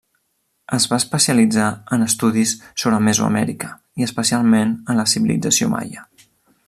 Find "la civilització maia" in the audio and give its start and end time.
5.03-6.09